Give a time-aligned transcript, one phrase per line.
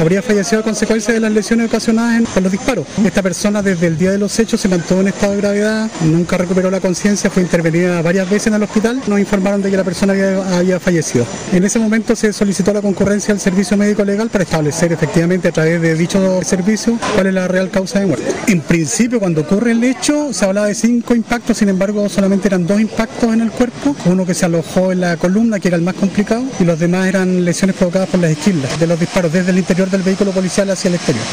[0.00, 2.86] habría fallecido a consecuencia de las lesiones ocasionadas por los disparos.
[3.04, 6.38] Esta persona desde el día de los hechos se mantuvo en estado de gravedad, nunca
[6.38, 9.84] recuperó la conciencia, fue intervenida varias veces en el hospital, nos informaron de que la
[9.84, 10.14] persona
[10.56, 11.26] había, fallecido.
[11.52, 15.52] En ese momento se solicitó la concurrencia al servicio médico legal para establecer efectivamente a
[15.52, 18.24] través de dicho servicio cuál es la real causa de muerte.
[18.46, 22.66] En principio, cuando ocurre el hecho, se hablaba de cinco impactos, sin embargo, solamente eran
[22.66, 25.82] dos impactos en el cuerpo, uno que se alojó en la columna, que era el
[25.82, 29.50] más complicado, y los demás eran lesiones provocadas por las esquilas de los disparos desde
[29.50, 31.24] el interior del vehículo policial hacia el exterior.